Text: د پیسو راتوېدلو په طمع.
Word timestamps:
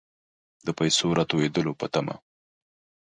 د 0.65 0.67
پیسو 0.77 1.07
راتوېدلو 1.17 1.71
په 1.79 1.85
طمع. 1.93 2.17